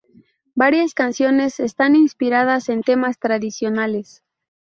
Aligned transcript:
Varias 0.55 0.95
canciones 0.95 1.59
están 1.59 1.95
inspiradas 1.95 2.69
en 2.69 2.81
temas 2.81 3.19
tradicionales. 3.19 4.23